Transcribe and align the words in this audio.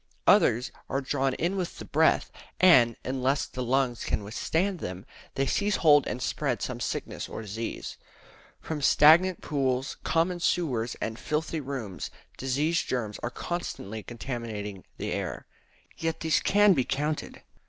Others 0.25 0.71
are 0.89 0.99
drawn 0.99 1.35
in 1.35 1.55
with 1.55 1.77
the 1.77 1.85
breath; 1.85 2.31
and, 2.59 2.95
unless 3.05 3.45
the 3.45 3.61
lungs 3.61 4.03
can 4.03 4.23
withstand 4.23 4.79
them, 4.79 5.05
they 5.35 5.45
seize 5.45 5.75
hold 5.75 6.07
and 6.07 6.19
spread 6.23 6.59
some 6.63 6.79
sickness 6.79 7.29
or 7.29 7.43
disease. 7.43 7.97
From 8.59 8.81
stagnant 8.81 9.41
pools, 9.41 9.97
common 10.03 10.39
sewers, 10.39 10.95
and 11.01 11.19
filthy 11.19 11.59
rooms, 11.61 12.09
disease 12.35 12.81
germs 12.81 13.19
are 13.19 13.29
constantly 13.29 14.01
contaminating 14.01 14.85
the 14.97 15.11
air. 15.13 15.45
Yet 15.95 16.21
these 16.21 16.39
can 16.39 16.73
be 16.73 16.83
counted. 16.83 17.43